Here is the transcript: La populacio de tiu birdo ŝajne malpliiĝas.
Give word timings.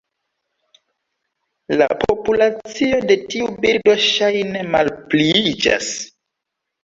La 1.81 1.87
populacio 2.03 2.97
de 3.11 3.17
tiu 3.33 3.51
birdo 3.65 3.95
ŝajne 4.05 4.63
malpliiĝas. 4.77 5.91